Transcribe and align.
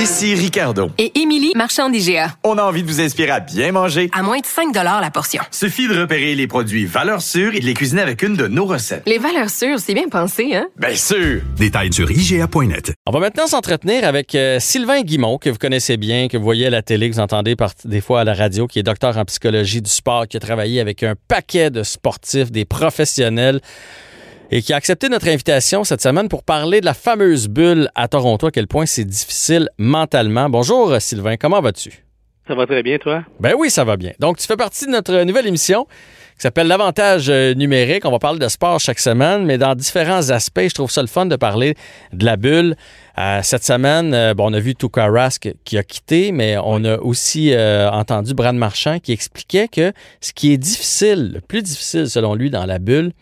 Ici 0.00 0.34
Ricardo. 0.34 0.88
Et 0.96 1.20
Émilie, 1.20 1.52
marchand 1.54 1.90
d'IGA. 1.90 2.34
On 2.42 2.56
a 2.56 2.62
envie 2.62 2.82
de 2.82 2.88
vous 2.88 3.02
inspirer 3.02 3.32
à 3.32 3.40
bien 3.40 3.70
manger. 3.70 4.08
À 4.14 4.22
moins 4.22 4.38
de 4.38 4.46
5 4.46 4.74
la 4.74 5.10
portion. 5.10 5.42
Suffit 5.50 5.88
de 5.88 6.00
repérer 6.00 6.34
les 6.34 6.46
produits 6.46 6.86
valeurs 6.86 7.20
sûres 7.20 7.54
et 7.54 7.60
de 7.60 7.66
les 7.66 7.74
cuisiner 7.74 8.00
avec 8.00 8.22
une 8.22 8.34
de 8.34 8.46
nos 8.46 8.64
recettes. 8.64 9.02
Les 9.04 9.18
valeurs 9.18 9.50
sûres, 9.50 9.78
c'est 9.78 9.92
bien 9.92 10.08
pensé, 10.08 10.54
hein? 10.54 10.68
Bien 10.78 10.94
sûr! 10.94 11.42
Détails 11.58 11.92
sur 11.92 12.10
IGA.net. 12.10 12.94
On 13.06 13.10
va 13.10 13.20
maintenant 13.20 13.46
s'entretenir 13.46 14.04
avec 14.04 14.34
euh, 14.34 14.58
Sylvain 14.58 15.02
Guimont, 15.02 15.36
que 15.36 15.50
vous 15.50 15.58
connaissez 15.58 15.98
bien, 15.98 16.28
que 16.28 16.38
vous 16.38 16.44
voyez 16.44 16.68
à 16.68 16.70
la 16.70 16.80
télé, 16.80 17.10
que 17.10 17.16
vous 17.16 17.20
entendez 17.20 17.54
par, 17.54 17.72
des 17.84 18.00
fois 18.00 18.22
à 18.22 18.24
la 18.24 18.32
radio, 18.32 18.66
qui 18.66 18.78
est 18.78 18.82
docteur 18.82 19.18
en 19.18 19.26
psychologie 19.26 19.82
du 19.82 19.90
sport, 19.90 20.26
qui 20.26 20.38
a 20.38 20.40
travaillé 20.40 20.80
avec 20.80 21.02
un 21.02 21.14
paquet 21.28 21.70
de 21.70 21.82
sportifs, 21.82 22.50
des 22.50 22.64
professionnels 22.64 23.60
et 24.50 24.62
qui 24.62 24.72
a 24.72 24.76
accepté 24.76 25.08
notre 25.08 25.28
invitation 25.28 25.84
cette 25.84 26.02
semaine 26.02 26.28
pour 26.28 26.42
parler 26.42 26.80
de 26.80 26.84
la 26.84 26.94
fameuse 26.94 27.48
bulle 27.48 27.88
à 27.94 28.08
Toronto, 28.08 28.48
à 28.48 28.50
quel 28.50 28.66
point 28.66 28.86
c'est 28.86 29.04
difficile 29.04 29.68
mentalement. 29.78 30.50
Bonjour 30.50 31.00
Sylvain, 31.00 31.36
comment 31.36 31.60
vas-tu? 31.60 32.04
Ça 32.48 32.56
va 32.56 32.66
très 32.66 32.82
bien, 32.82 32.98
toi? 32.98 33.22
Ben 33.38 33.54
oui, 33.56 33.70
ça 33.70 33.84
va 33.84 33.96
bien. 33.96 34.10
Donc, 34.18 34.38
tu 34.38 34.46
fais 34.46 34.56
partie 34.56 34.86
de 34.86 34.90
notre 34.90 35.22
nouvelle 35.22 35.46
émission 35.46 35.86
qui 36.34 36.42
s'appelle 36.42 36.66
L'avantage 36.66 37.28
euh, 37.28 37.54
numérique. 37.54 38.04
On 38.04 38.10
va 38.10 38.18
parler 38.18 38.40
de 38.40 38.48
sport 38.48 38.80
chaque 38.80 38.98
semaine, 38.98 39.44
mais 39.44 39.56
dans 39.56 39.76
différents 39.76 40.30
aspects. 40.30 40.66
Je 40.68 40.74
trouve 40.74 40.90
ça 40.90 41.02
le 41.02 41.06
fun 41.06 41.26
de 41.26 41.36
parler 41.36 41.76
de 42.12 42.24
la 42.24 42.36
bulle. 42.36 42.74
Euh, 43.18 43.38
cette 43.44 43.62
semaine, 43.62 44.14
euh, 44.14 44.34
bon, 44.34 44.50
on 44.50 44.52
a 44.54 44.58
vu 44.58 44.74
Tuka 44.74 45.06
Rask 45.06 45.52
qui 45.64 45.78
a 45.78 45.84
quitté, 45.84 46.32
mais 46.32 46.56
on 46.58 46.84
a 46.84 46.96
aussi 46.96 47.54
entendu 47.56 48.34
Brad 48.34 48.56
Marchand 48.56 48.98
qui 48.98 49.12
expliquait 49.12 49.68
que 49.68 49.92
ce 50.20 50.32
qui 50.32 50.52
est 50.52 50.58
difficile, 50.58 51.32
le 51.34 51.40
plus 51.40 51.62
difficile 51.62 52.10
selon 52.10 52.34
lui 52.34 52.50
dans 52.50 52.66
la 52.66 52.80
bulle, 52.80 53.12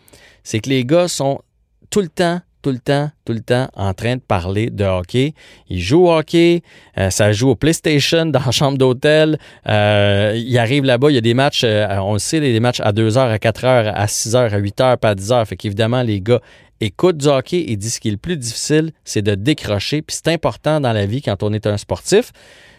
c'est 0.43 0.59
que 0.59 0.69
les 0.69 0.85
gars 0.85 1.07
sont 1.07 1.41
tout 1.89 2.01
le 2.01 2.07
temps, 2.07 2.41
tout 2.61 2.71
le 2.71 2.79
temps, 2.79 3.09
tout 3.25 3.33
le 3.33 3.39
temps 3.39 3.69
en 3.75 3.93
train 3.93 4.15
de 4.15 4.21
parler 4.21 4.69
de 4.69 4.83
hockey. 4.83 5.33
Ils 5.69 5.79
jouent 5.79 6.07
au 6.07 6.11
hockey, 6.11 6.61
euh, 6.97 7.09
ça 7.09 7.31
joue 7.31 7.49
au 7.49 7.55
PlayStation 7.55 8.25
dans 8.25 8.41
la 8.45 8.51
chambre 8.51 8.77
d'hôtel. 8.77 9.39
Euh, 9.67 10.33
ils 10.35 10.57
arrivent 10.57 10.83
là-bas, 10.83 11.09
il 11.09 11.15
y 11.15 11.17
a 11.17 11.21
des 11.21 11.33
matchs, 11.33 11.63
euh, 11.63 11.87
on 11.99 12.13
le 12.13 12.19
sait, 12.19 12.39
des 12.39 12.59
matchs 12.59 12.81
à 12.81 12.91
2 12.91 13.11
h, 13.11 13.31
à 13.31 13.39
4 13.39 13.63
h, 13.63 13.93
à 13.93 14.07
6 14.07 14.33
h, 14.33 14.53
à 14.53 14.57
8 14.57 14.79
h, 14.79 14.97
pas 14.97 15.09
à 15.09 15.15
10 15.15 15.29
h. 15.29 15.45
Fait 15.45 15.55
qu'évidemment, 15.55 16.01
les 16.01 16.21
gars 16.21 16.41
écoutent 16.81 17.17
du 17.17 17.27
hockey 17.27 17.65
et 17.67 17.77
disent 17.77 17.95
ce 17.95 17.99
qui 17.99 18.09
est 18.09 18.11
le 18.11 18.17
plus 18.17 18.37
difficile, 18.37 18.91
c'est 19.03 19.21
de 19.21 19.35
décrocher. 19.35 20.01
Puis 20.01 20.17
c'est 20.17 20.31
important 20.31 20.79
dans 20.79 20.93
la 20.93 21.05
vie 21.05 21.21
quand 21.21 21.43
on 21.43 21.53
est 21.53 21.67
un 21.67 21.77
sportif, 21.77 22.31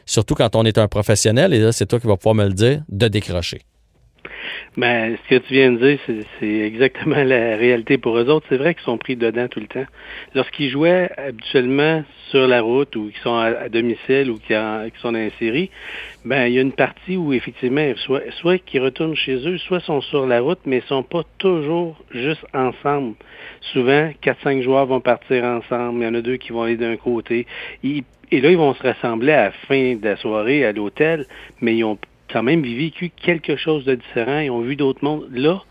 surtout 0.07 0.35
quand 0.35 0.57
on 0.57 0.65
est 0.65 0.79
un 0.79 0.89
professionnel, 0.89 1.55
et 1.55 1.59
là, 1.59 1.73
c'est 1.73 1.87
toi 1.87 2.01
qui 2.01 2.07
vas 2.07 2.17
pouvoir 2.17 2.35
me 2.35 2.47
le 2.47 2.55
dire, 2.55 2.83
de 2.89 3.09
décrocher. 3.09 3.63
Ben, 4.77 5.17
ce 5.17 5.37
que 5.37 5.41
tu 5.47 5.55
viens 5.55 5.73
de 5.73 5.79
dire, 5.79 5.99
c'est 6.39 6.47
exactement 6.47 7.17
la 7.25 7.57
réalité 7.57 7.99
pour 7.99 8.17
eux 8.19 8.29
autres. 8.29 8.47
C'est 8.49 8.57
vrai 8.57 8.75
qu'ils 8.75 8.85
sont 8.85 8.99
pris 8.99 9.17
dedans 9.17 9.49
tout 9.49 9.61
le 9.61 9.67
temps. 9.67 9.87
Lorsqu'ils 10.35 10.71
jouaient 10.71 11.11
habituellement 11.17 12.05
sur 12.31 12.47
la 12.47 12.63
route 12.63 12.95
ou 12.97 13.11
qu'ils 13.11 13.23
sont 13.23 13.37
à, 13.37 13.69
domicile 13.69 14.31
ou 14.31 14.39
qu'ils 14.39 14.57
sont 15.01 15.13
dans 15.13 15.31
série, 15.39 15.71
ben, 16.25 16.47
il 16.47 16.55
y 16.55 16.59
a 16.59 16.63
une 16.63 16.73
partie 16.73 17.17
où 17.17 17.33
effectivement, 17.33 17.93
soit, 17.97 18.23
soit 18.41 18.59
qu'ils 18.59 18.83
retournent 18.83 19.17
chez 19.17 19.37
eux, 19.47 19.59
soit 19.59 19.81
sont 19.81 20.01
sur 20.01 20.27
la 20.27 20.41
route, 20.41 20.61
mais 20.67 20.79
ils 20.79 20.89
sont 20.89 21.03
pas 21.03 21.23
toujours 21.39 21.97
juste 22.11 22.45
ensemble. 22.55 23.15
Souvent, 23.73 24.11
quatre, 24.21 24.41
cinq 24.43 24.63
joueurs 24.63 24.87
vont 24.87 25.01
partir 25.01 25.45
ensemble. 25.45 26.03
Il 26.03 26.05
y 26.05 26.09
en 26.09 26.15
a 26.15 26.21
deux 26.21 26.37
qui 26.37 26.53
vont 26.53 26.63
aller 26.63 26.77
d'un 26.77 26.97
côté. 26.97 27.47
et 27.83 28.05
là, 28.41 28.51
ils 28.51 28.57
vont 28.57 28.75
se 28.75 28.83
rassembler 28.83 29.33
à 29.33 29.45
la 29.45 29.51
fin 29.69 29.97
de 29.97 30.05
la 30.05 30.17
soirée 30.17 30.65
à 30.65 30.73
l'hôtel, 30.73 31.27
mais 31.61 31.77
ils 31.77 31.85
ont 31.85 31.99
quand 32.33 32.43
même 32.43 32.63
vécu 32.63 33.11
quelque 33.11 33.57
chose 33.57 33.85
de 33.85 33.95
différent. 33.95 34.39
Ils 34.39 34.51
ont 34.51 34.61
vu 34.61 34.77
d'autres 34.77 35.05
mondes. 35.05 35.27
Là, 35.33 35.63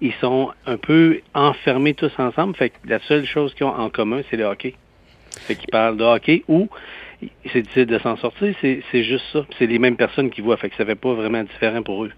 ils 0.00 0.14
sont 0.20 0.50
un 0.66 0.76
peu 0.76 1.20
enfermés 1.34 1.94
tous 1.94 2.12
ensemble. 2.18 2.54
Fait 2.56 2.70
que 2.70 2.76
la 2.86 3.00
seule 3.00 3.26
chose 3.26 3.54
qu'ils 3.54 3.66
ont 3.66 3.74
en 3.74 3.90
commun, 3.90 4.22
c'est 4.30 4.36
le 4.36 4.44
hockey. 4.44 4.74
Fait 5.30 5.54
qu'ils 5.54 5.70
parlent 5.70 5.96
de 5.96 6.04
hockey 6.04 6.44
ou 6.48 6.68
c'est 7.52 7.62
difficile 7.62 7.86
de 7.86 7.98
s'en 7.98 8.16
sortir, 8.16 8.54
c'est 8.60 9.02
juste 9.04 9.24
ça. 9.32 9.44
C'est 9.58 9.66
les 9.66 9.78
mêmes 9.78 9.96
personnes 9.96 10.30
qui 10.30 10.40
voient. 10.40 10.56
Fait 10.56 10.70
que 10.70 10.76
ça 10.76 10.84
fait 10.84 10.94
pas 10.94 11.14
vraiment 11.14 11.42
différent 11.42 11.82
pour 11.82 12.04
eux. 12.04 12.12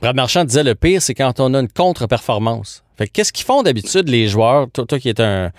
Brad 0.00 0.14
Marchand 0.14 0.44
disait 0.44 0.64
le 0.64 0.74
pire, 0.74 1.00
c'est 1.00 1.14
quand 1.14 1.40
on 1.40 1.54
a 1.54 1.60
une 1.60 1.68
contre-performance. 1.68 2.84
Qu'est-ce 3.12 3.32
qu'ils 3.32 3.44
font 3.44 3.62
d'habitude 3.62 4.08
les 4.08 4.28
joueurs, 4.28 4.68
toi, 4.70 4.98
qui 4.98 5.08
es 5.08 5.20
un, 5.20 5.50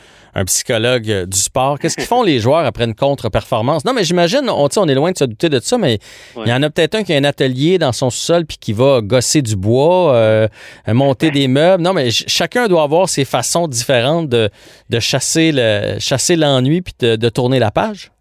psychologue 0.45 1.09
euh, 1.11 1.25
du 1.27 1.37
sport, 1.37 1.77
qu'est-ce 1.77 1.95
qu'ils 1.95 2.07
font 2.07 2.23
les 2.23 2.39
joueurs 2.39 2.65
après 2.65 2.85
une 2.85 2.95
contre-performance? 2.95 3.85
Non, 3.85 3.93
mais 3.93 4.03
j'imagine, 4.03 4.49
on, 4.49 4.67
on 4.75 4.87
est 4.87 4.95
loin 4.95 5.11
de 5.11 5.17
se 5.17 5.25
douter 5.25 5.49
de 5.49 5.59
ça, 5.59 5.77
mais 5.77 5.99
il 6.37 6.47
y 6.47 6.53
en 6.53 6.63
a 6.63 6.69
peut-être 6.69 6.95
un 6.95 7.03
qui 7.03 7.13
a 7.13 7.17
un 7.17 7.23
atelier 7.23 7.77
dans 7.77 7.91
son 7.91 8.09
sol 8.09 8.45
puis 8.45 8.57
qui 8.59 8.73
va 8.73 9.01
gosser 9.01 9.41
du 9.41 9.55
bois, 9.55 10.15
euh, 10.15 10.47
monter 10.87 11.29
des 11.29 11.47
meubles. 11.47 11.83
Non, 11.83 11.93
mais 11.93 12.09
chacun 12.09 12.67
doit 12.67 12.83
avoir 12.83 13.09
ses 13.09 13.25
façons 13.25 13.67
différentes 13.67 14.29
de, 14.29 14.49
chasser 14.99 15.51
le 15.53 15.99
chasser 15.99 16.35
l'ennui 16.35 16.81
puis 16.81 16.93
de, 16.99 17.29
tourner 17.29 17.59
la 17.59 17.71
page. 17.71 18.11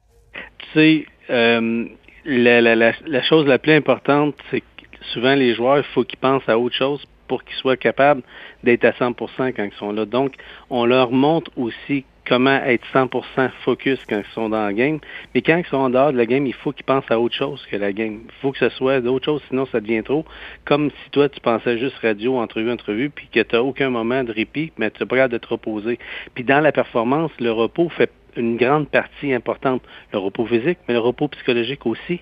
Tu 0.59 0.67
sais, 0.75 1.07
euh, 1.31 1.87
la, 2.25 2.61
la 2.61 3.23
chose 3.23 3.47
la 3.47 3.59
plus 3.59 3.75
importante, 3.75 4.35
c'est 4.51 4.61
que 4.61 4.67
souvent 5.13 5.35
les 5.35 5.55
joueurs, 5.55 5.79
il 5.79 5.95
faut 5.95 6.05
qu'ils 6.05 6.19
pensent 6.19 6.49
à 6.49 6.59
autre 6.59 6.77
chose 6.77 7.01
pour 7.33 7.45
qu'ils 7.45 7.57
soient 7.57 7.79
capables 7.79 8.21
d'être 8.63 8.85
à 8.85 8.91
100% 8.91 9.55
quand 9.55 9.65
ils 9.65 9.79
sont 9.79 9.91
là. 9.91 10.05
Donc, 10.05 10.35
on 10.69 10.85
leur 10.85 11.13
montre 11.13 11.51
aussi 11.57 12.05
comment 12.29 12.63
être 12.63 12.85
100% 12.93 13.49
focus 13.65 14.05
quand 14.07 14.19
ils 14.19 14.35
sont 14.35 14.51
dans 14.51 14.67
la 14.67 14.75
game. 14.75 14.99
Mais 15.35 15.41
quand 15.41 15.57
ils 15.57 15.65
sont 15.65 15.79
en 15.79 15.89
dehors 15.89 16.13
de 16.13 16.19
la 16.19 16.27
game, 16.27 16.47
il 16.47 16.53
faut 16.53 16.73
qu'ils 16.73 16.85
pensent 16.85 17.11
à 17.11 17.19
autre 17.19 17.35
chose 17.35 17.67
que 17.71 17.77
la 17.77 17.95
game. 17.95 18.21
Il 18.27 18.35
faut 18.43 18.53
que 18.53 18.59
ce 18.59 18.69
soit 18.69 19.01
d'autre 19.01 19.25
chose, 19.25 19.41
sinon 19.49 19.65
ça 19.65 19.81
devient 19.81 20.03
trop. 20.03 20.27
Comme 20.67 20.91
si 20.91 21.11
toi, 21.11 21.31
tu 21.31 21.41
pensais 21.41 21.79
juste 21.79 21.97
radio, 22.03 22.37
entrevue, 22.37 22.71
entrevue, 22.71 23.09
puis 23.09 23.29
que 23.33 23.41
tu 23.41 23.57
n'as 23.57 23.63
aucun 23.63 23.89
moment 23.89 24.23
de 24.25 24.33
répit, 24.33 24.71
mais 24.77 24.91
tu 24.91 25.03
es 25.03 25.07
prêt 25.07 25.27
de 25.31 25.39
te 25.39 25.49
reposer. 25.49 25.99
Puis 26.35 26.45
dans 26.45 26.61
la 26.61 26.71
performance, 26.71 27.31
le 27.41 27.51
repos 27.51 27.89
fait 27.89 28.11
une 28.37 28.57
grande 28.57 28.89
partie 28.89 29.33
importante. 29.33 29.83
Le 30.13 30.19
repos 30.19 30.47
physique, 30.47 30.79
mais 30.89 30.95
le 30.95 31.01
repos 31.01 31.29
psychologique 31.29 31.87
aussi. 31.87 32.21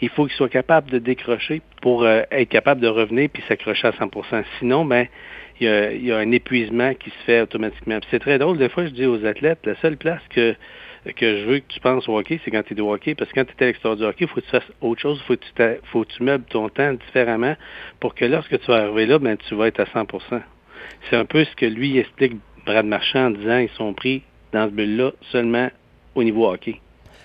Il 0.00 0.08
faut 0.08 0.26
qu'ils 0.26 0.36
soient 0.36 0.48
capables 0.48 0.90
de 0.90 0.98
décrocher 0.98 1.62
pour 1.82 2.04
euh, 2.04 2.22
être 2.30 2.48
capable 2.48 2.80
de 2.80 2.88
revenir 2.88 3.28
puis 3.32 3.42
s'accrocher 3.48 3.88
à 3.88 3.90
100% 3.90 4.44
Sinon, 4.58 4.84
ben, 4.84 5.06
il 5.60 6.04
y, 6.04 6.12
a, 6.12 6.18
un 6.18 6.30
épuisement 6.32 6.94
qui 6.94 7.10
se 7.10 7.24
fait 7.26 7.40
automatiquement. 7.40 7.98
c'est 8.10 8.18
très 8.18 8.38
drôle, 8.38 8.58
des 8.58 8.68
fois, 8.68 8.86
je 8.86 8.90
dis 8.90 9.06
aux 9.06 9.24
athlètes, 9.24 9.60
la 9.64 9.76
seule 9.76 9.96
place 9.96 10.22
que 10.30 10.54
que 11.12 11.36
je 11.36 11.44
veux 11.44 11.58
que 11.58 11.66
tu 11.68 11.80
penses 11.80 12.08
au 12.08 12.18
hockey, 12.18 12.40
c'est 12.44 12.50
quand 12.50 12.62
tu 12.62 12.74
es 12.74 12.80
au 12.80 12.92
hockey, 12.92 13.14
parce 13.14 13.30
que 13.30 13.40
quand 13.40 13.44
tu 13.44 13.52
es 13.58 13.62
à 13.62 13.66
l'extérieur 13.66 13.96
du 13.96 14.04
hockey, 14.04 14.24
il 14.24 14.28
faut 14.28 14.36
que 14.36 14.40
tu 14.40 14.50
fasses 14.50 14.72
autre 14.80 15.00
chose, 15.00 15.20
il 15.22 15.26
faut, 15.26 15.36
que 15.36 15.44
tu 15.44 15.80
faut 15.92 16.04
que 16.04 16.12
tu 16.12 16.22
meubles 16.22 16.44
ton 16.44 16.68
temps 16.68 16.94
différemment 16.94 17.56
pour 18.00 18.14
que 18.14 18.24
lorsque 18.24 18.58
tu 18.58 18.66
vas 18.68 18.84
arriver 18.84 19.06
là, 19.06 19.18
ben, 19.18 19.36
tu 19.36 19.54
vas 19.54 19.68
être 19.68 19.80
à 19.80 19.84
100% 19.84 20.40
C'est 21.10 21.16
un 21.16 21.26
peu 21.26 21.44
ce 21.44 21.54
que 21.56 21.66
lui 21.66 21.98
explique 21.98 22.36
Brad 22.64 22.86
Marchand 22.86 23.26
en 23.26 23.30
disant 23.30 23.58
ils 23.58 23.68
sont 23.70 23.92
pris 23.92 24.22
dans 24.54 24.66
ce 24.66 24.72
bulle-là 24.72 25.10
seulement 25.30 25.68
au 26.14 26.24
niveau 26.24 26.48
hockey. 26.48 26.80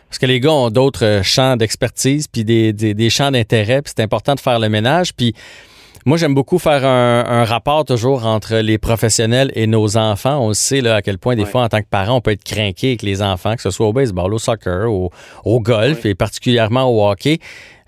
Parce 0.10 0.20
que 0.20 0.26
les 0.26 0.40
gars 0.40 0.52
ont 0.52 0.70
d'autres 0.72 1.06
euh, 1.06 1.24
champs 1.24 1.56
d'expertise, 1.56 2.28
puis 2.28 2.44
des, 2.44 2.74
des, 2.74 3.10
champs 3.10 3.32
d'intérêt, 3.32 3.82
puis 3.82 3.94
c'est 3.96 4.04
important 4.04 4.34
de 4.34 4.40
faire 4.40 4.60
le 4.60 4.68
ménage. 4.68 5.14
Puis 5.14 5.36
moi, 6.06 6.18
j'aime 6.18 6.34
beaucoup 6.34 6.58
faire 6.58 6.86
un, 6.86 7.44
rapport 7.44 7.86
toujours 7.86 8.26
entre 8.26 8.56
les 8.56 8.78
professionnels 8.78 9.52
et 9.54 9.68
nos 9.68 9.98
enfants. 9.98 10.40
On 10.40 10.54
sait 10.54 10.82
là, 10.82 10.96
à 10.96 11.02
quel 11.02 11.20
point, 11.20 11.36
des 11.36 11.46
fois, 11.46 11.64
en 11.64 11.70
tant 11.70 11.82
que 11.82 11.88
parent, 11.90 12.16
on 12.16 12.22
peut 12.22 12.32
être 12.32 12.44
craqué 12.44 12.88
avec 12.88 13.04
les 13.04 13.22
enfants, 13.22 13.56
que 13.56 13.62
ce 13.62 13.70
soit 13.70 13.88
au 13.88 13.94
baseball, 13.94 14.34
au 14.34 14.40
soccer, 14.40 14.92
au, 14.92 15.12
au 15.44 15.60
golf 15.60 16.06
et 16.06 16.16
particulièrement 16.16 16.86
au 16.86 17.08
hockey. 17.08 17.40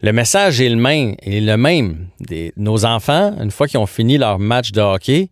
Le 0.02 0.12
message 0.14 0.62
est 0.62 0.70
le 0.70 0.76
même. 0.76 1.16
est 1.24 1.40
le 1.40 1.58
même. 1.58 2.08
Des, 2.20 2.54
nos 2.58 2.86
enfants, 2.86 3.34
une 3.42 3.50
fois 3.52 3.68
qu'ils 3.68 3.80
ont 3.80 3.88
fini 3.88 4.18
leur 4.18 4.38
match 4.38 4.72
de 4.72 4.82
hockey, 4.82 5.30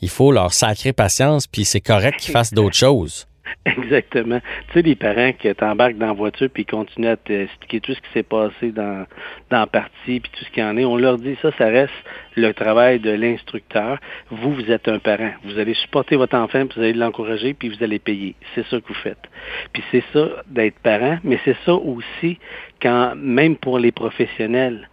il 0.00 0.08
faut 0.08 0.32
leur 0.32 0.52
sacrer 0.52 0.92
patience, 0.92 1.46
puis 1.46 1.64
c'est 1.64 1.80
correct 1.80 2.18
qu'ils 2.18 2.32
fassent 2.32 2.54
d'autres 2.54 2.76
choses. 2.76 3.26
Exactement. 3.66 4.40
Tu 4.68 4.74
sais, 4.74 4.82
les 4.82 4.94
parents 4.94 5.32
qui 5.32 5.52
t'embarquent 5.54 5.98
dans 5.98 6.08
la 6.08 6.12
voiture 6.12 6.48
puis 6.52 6.64
continuent 6.64 7.08
à 7.08 7.16
t'expliquer 7.16 7.80
tout 7.80 7.94
ce 7.94 8.00
qui 8.00 8.10
s'est 8.12 8.22
passé 8.22 8.72
dans, 8.72 9.06
dans 9.50 9.60
la 9.60 9.66
partie 9.66 10.20
puis 10.20 10.30
tout 10.32 10.44
ce 10.44 10.50
qu'il 10.50 10.62
y 10.62 10.66
en 10.66 10.76
est, 10.76 10.84
on 10.84 10.96
leur 10.96 11.18
dit 11.18 11.36
ça, 11.42 11.50
ça 11.58 11.66
reste 11.66 11.92
le 12.36 12.52
travail 12.52 13.00
de 13.00 13.10
l'instructeur. 13.10 13.98
Vous, 14.30 14.54
vous 14.54 14.70
êtes 14.70 14.88
un 14.88 14.98
parent. 14.98 15.32
Vous 15.44 15.58
allez 15.58 15.74
supporter 15.74 16.16
votre 16.16 16.36
enfant, 16.36 16.64
vous 16.74 16.80
allez 16.80 16.92
l'encourager, 16.92 17.54
puis 17.54 17.68
vous 17.68 17.82
allez 17.82 17.98
payer. 17.98 18.34
C'est 18.54 18.66
ça 18.66 18.80
que 18.80 18.88
vous 18.88 18.94
faites. 18.94 19.22
Puis 19.72 19.82
c'est 19.90 20.04
ça 20.12 20.28
d'être 20.46 20.78
parent, 20.80 21.18
mais 21.24 21.38
c'est 21.44 21.56
ça 21.64 21.74
aussi 21.74 22.38
quand, 22.80 23.14
même 23.16 23.56
pour 23.56 23.78
les 23.78 23.92
professionnels, 23.92 24.88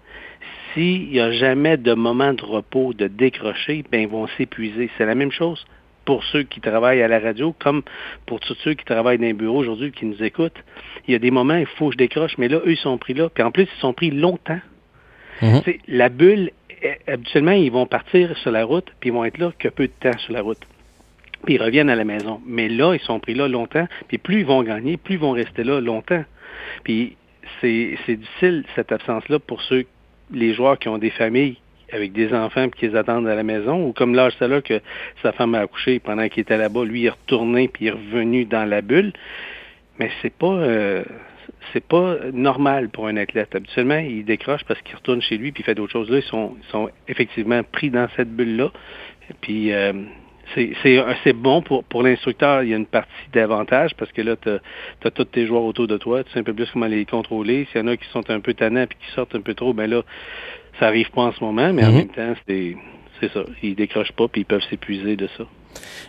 s'il 0.74 1.10
n'y 1.10 1.20
a 1.20 1.32
jamais 1.32 1.78
de 1.78 1.94
moment 1.94 2.34
de 2.34 2.44
repos, 2.44 2.94
de 2.94 3.08
décrocher, 3.08 3.84
ben 3.92 4.02
ils 4.02 4.08
vont 4.08 4.28
s'épuiser. 4.38 4.90
C'est 4.98 5.06
la 5.06 5.16
même 5.16 5.32
chose 5.32 5.66
pour 6.10 6.24
ceux 6.24 6.42
qui 6.42 6.60
travaillent 6.60 7.04
à 7.04 7.08
la 7.08 7.20
radio, 7.20 7.54
comme 7.60 7.84
pour 8.26 8.40
tous 8.40 8.58
ceux 8.64 8.74
qui 8.74 8.84
travaillent 8.84 9.20
dans 9.20 9.26
les 9.26 9.34
bureaux 9.34 9.60
aujourd'hui, 9.60 9.92
qui 9.92 10.08
nous 10.08 10.24
écoutent. 10.24 10.58
Il 11.08 11.12
y 11.12 11.16
a 11.16 11.20
des 11.20 11.30
moments, 11.30 11.54
il 11.54 11.68
faut 11.68 11.90
que 11.90 11.94
je 11.94 11.98
décroche, 12.00 12.36
mais 12.40 12.48
là, 12.48 12.58
eux, 12.66 12.72
ils 12.72 12.78
sont 12.78 12.98
pris 12.98 13.14
là. 13.14 13.30
Puis 13.30 13.44
en 13.44 13.52
plus, 13.52 13.66
ils 13.66 13.80
sont 13.80 13.94
pris 13.94 14.10
longtemps. 14.10 14.60
Mhm. 15.44 15.62
La 15.88 16.10
bulle, 16.10 16.50
eh, 16.82 16.98
habituellement, 17.06 17.52
ils 17.52 17.72
vont 17.72 17.86
partir 17.86 18.36
sur 18.40 18.50
la 18.50 18.66
route, 18.66 18.88
puis 19.00 19.12
ils 19.12 19.14
vont 19.14 19.24
être 19.24 19.38
là 19.38 19.52
que 19.60 19.68
peu 19.68 19.86
de 19.86 19.94
temps 20.00 20.18
sur 20.18 20.34
la 20.34 20.42
route. 20.42 20.66
Puis 21.46 21.54
ils 21.54 21.62
reviennent 21.62 21.92
à 21.92 21.96
la 21.96 22.06
maison. 22.06 22.42
Mais 22.44 22.70
là, 22.70 22.96
ils 22.96 23.02
sont 23.02 23.20
pris 23.20 23.36
là 23.36 23.48
longtemps. 23.48 23.88
Puis 24.08 24.18
plus 24.18 24.40
ils 24.40 24.48
vont 24.48 24.64
gagner, 24.64 24.98
plus 24.98 25.14
ils 25.14 25.22
vont 25.22 25.34
rester 25.34 25.64
là 25.64 25.80
longtemps. 25.80 26.26
Puis 26.84 27.18
c'est 27.62 28.00
difficile, 28.08 28.66
cette 28.76 28.92
absence-là, 28.92 29.38
pour 29.38 29.62
ceux, 29.62 29.86
les 30.34 30.56
joueurs 30.56 30.80
qui 30.80 30.90
ont 30.90 30.98
des 30.98 31.12
familles 31.12 31.58
avec 31.92 32.12
des 32.12 32.34
enfants 32.34 32.70
puis 32.70 32.80
qu'ils 32.80 32.98
attendent 32.98 33.28
à 33.28 33.36
la 33.36 33.44
maison, 33.44 33.88
ou 33.88 33.94
comme 33.94 34.16
l'âge 34.16 34.40
là 34.40 34.62
que 34.62 34.82
sa 35.22 35.32
femme 35.32 35.56
a 35.56 35.60
accouché 35.60 36.00
pendant 36.00 36.28
qu'il 36.30 36.42
était 36.42 36.58
là-bas, 36.58 36.86
lui 36.86 37.02
il 37.02 37.06
est 37.08 37.10
retourné 37.10 37.68
puis 37.68 37.86
il 37.86 37.88
est 37.90 37.92
revenu 37.92 38.46
dans 38.46 38.66
la 38.66 38.82
bulle. 38.82 39.14
Mais 40.00 40.10
c'est 40.22 40.34
pas 40.34 40.48
euh, 40.48 41.04
c'est 41.74 41.84
pas 41.86 42.18
normal 42.34 42.90
pour 42.90 43.08
un 43.08 43.18
athlète. 43.18 43.54
Habituellement, 43.56 43.98
il 43.98 44.24
décroche 44.26 44.64
parce 44.66 44.82
qu'il 44.82 44.96
retourne 44.96 45.22
chez 45.22 45.38
lui 45.38 45.52
puis 45.52 45.62
il 45.62 45.66
fait 45.66 45.76
d'autres 45.76 45.92
choses. 45.92 46.10
Là, 46.10 46.18
ils 46.18 46.24
sont, 46.24 46.56
ils 46.62 46.72
sont 46.72 46.90
effectivement 47.08 47.62
pris 47.64 47.90
dans 47.90 48.08
cette 48.16 48.30
bulle-là. 48.30 48.72
Puis 49.42 49.74
euh, 49.74 49.94
c'est 50.56 51.34
bon 51.34 51.62
pour, 51.62 51.84
pour 51.84 52.04
l'instructeur. 52.04 52.64
Il 52.64 52.70
y 52.70 52.74
a 52.74 52.78
une 52.78 52.86
partie 52.86 53.12
d'avantage 53.34 53.92
parce 53.98 54.12
que 54.12 54.22
là, 54.22 54.36
tu 54.36 54.50
as, 54.50 55.12
tous 55.12 55.26
tes 55.26 55.48
joueurs 55.48 55.64
autour 55.64 55.88
de 55.88 55.98
toi. 55.98 56.24
Tu 56.24 56.32
sais 56.32 56.40
un 56.40 56.44
peu 56.44 56.54
plus 56.54 56.70
comment 56.72 56.88
les 56.88 57.06
contrôler. 57.06 57.68
S'il 57.72 57.82
y 57.82 57.84
en 57.84 57.88
a 57.88 57.98
qui 57.98 58.08
sont 58.12 58.30
un 58.30 58.40
peu 58.40 58.54
tannants 58.54 58.88
puis 58.88 58.98
qui 59.00 59.14
sortent 59.16 59.36
un 59.36 59.42
peu 59.42 59.54
trop, 59.54 59.74
ben 59.74 59.90
là, 59.90 60.04
ça 60.80 60.88
arrive 60.88 61.10
pas 61.12 61.24
en 61.24 61.34
ce 61.34 61.44
moment, 61.44 61.74
mais 61.74 61.84
en 61.84 61.92
mhm. 61.92 61.98
même 61.98 62.10
temps, 62.10 62.34
c'est 62.48 62.76
c'est 63.20 63.32
ça. 63.34 63.42
Ils 63.62 63.76
décrochent 63.76 64.14
pas 64.14 64.28
puis 64.28 64.42
ils 64.42 64.46
peuvent 64.46 64.64
s'épuiser 64.70 65.16
de 65.16 65.28
ça. 65.38 65.44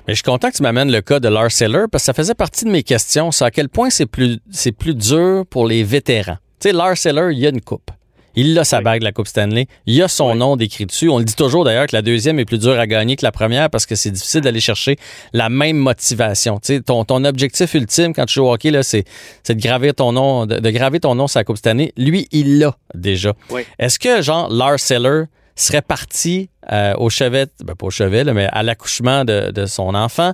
Mais 0.07 0.15
je 0.15 0.15
suis 0.15 0.23
content 0.23 0.51
que 0.51 0.57
tu 0.57 0.63
m'amènes 0.63 0.93
le 0.93 1.01
cas 1.01 1.21
de 1.21 1.29
Lars 1.29 1.51
Seller 1.51 1.85
parce 1.91 2.03
que 2.03 2.07
ça 2.07 2.15
faisait 2.15 2.35
partie 2.35 2.65
de 2.65 2.71
mes 2.71 2.83
questions. 2.83 3.31
C'est 3.31 3.45
à 3.45 3.51
quel 3.51 3.69
point 3.69 3.91
c'est 3.91 4.07
plus, 4.07 4.39
c'est 4.51 4.73
plus 4.73 4.95
dur 4.95 5.45
pour 5.51 5.67
les 5.67 5.83
vétérans. 5.83 6.37
Tu 6.61 6.69
sais, 6.69 6.73
Lars 6.73 6.97
Seller, 6.97 7.31
il 7.33 7.39
y 7.39 7.47
a 7.47 7.51
une 7.51 7.61
coupe. 7.61 7.91
Il 8.37 8.59
a 8.59 8.65
sa 8.65 8.81
bague, 8.81 9.03
la 9.03 9.13
Coupe 9.13 9.27
Stanley. 9.27 9.67
Il 9.87 10.01
a 10.03 10.09
son 10.09 10.35
nom 10.35 10.57
décrit 10.57 10.87
dessus. 10.87 11.09
On 11.09 11.19
le 11.19 11.25
dit 11.25 11.35
toujours 11.35 11.65
d'ailleurs 11.65 11.87
que 11.87 11.97
la 11.97 12.03
deuxième 12.03 12.39
est 12.39 12.45
plus 12.45 12.59
dure 12.59 12.79
à 12.79 12.87
gagner 12.87 13.17
que 13.17 13.25
la 13.25 13.33
première 13.33 13.71
parce 13.71 13.87
que 13.87 13.95
c'est 13.95 14.11
difficile 14.11 14.41
d'aller 14.41 14.61
chercher 14.61 14.97
la 15.33 15.49
même 15.49 15.77
motivation. 15.77 16.61
Ton, 16.87 17.05
ton 17.05 17.25
objectif 17.25 17.75
ultime 17.75 18.15
quand 18.15 18.27
tu 18.27 18.35
joues 18.35 18.47
au 18.47 18.53
hockey, 18.53 18.71
là, 18.71 18.83
c'est, 18.83 19.05
de 19.49 19.55
graver 19.55 19.93
ton 19.93 20.13
nom, 20.13 20.47
de, 20.47 20.71
graver 20.71 21.01
ton 21.01 21.15
nom 21.15 21.27
sur 21.27 21.41
la 21.41 21.45
Coupe 21.45 21.59
Stanley. 21.59 21.93
Lui, 21.97 22.29
il 22.33 22.59
l'a 22.59 22.77
déjà. 22.95 23.35
Est-ce 23.79 23.99
que, 23.99 24.23
genre, 24.23 24.49
Lars 24.51 24.79
Seller 24.81 25.25
serait 25.57 25.83
parti 25.83 26.49
euh, 26.73 26.95
au 26.99 27.11
chevet, 27.11 27.47
ben 27.65 27.75
pas 27.75 27.87
au 27.87 27.91
chevet, 27.91 28.25
mais 28.25 28.49
à 28.53 28.63
l'accouchement 28.63 29.25
de, 29.25 29.67
son 29.67 29.95
enfant, 29.95 30.33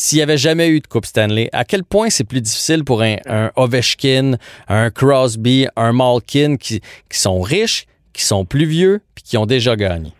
s'il 0.00 0.16
n'y 0.16 0.22
avait 0.22 0.38
jamais 0.38 0.68
eu 0.70 0.80
de 0.80 0.86
Coupe 0.86 1.04
Stanley, 1.04 1.50
à 1.52 1.66
quel 1.66 1.84
point 1.84 2.08
c'est 2.08 2.24
plus 2.24 2.40
difficile 2.40 2.84
pour 2.84 3.02
un, 3.02 3.18
Ovechkin, 3.54 4.38
un 4.66 4.90
Crosby, 4.90 5.66
un 5.76 5.92
Malkin 5.92 6.56
qui, 6.56 6.80
sont 7.10 7.42
riches, 7.42 7.84
qui 8.14 8.22
sont 8.22 8.46
plus 8.46 8.64
vieux, 8.64 9.02
puis 9.14 9.22
qui 9.22 9.36
ont 9.36 9.44
déjà 9.44 9.76
gagné? 9.76 10.12